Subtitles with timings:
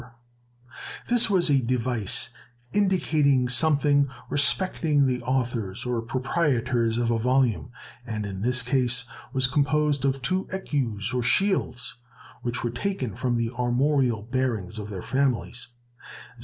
[1.09, 2.29] This was a device
[2.73, 7.69] indicating something respecting the authors or proprietors of a volume,
[8.03, 11.97] and, in this case, was composed of two ecus, or shields,
[12.41, 15.67] which were taken from the armorial bearings of their families.